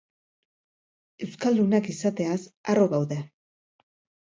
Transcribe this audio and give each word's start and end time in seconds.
Euskaldunak 1.25 1.91
izateaz 1.95 2.39
arro 2.75 2.91
gaude! 2.97 3.21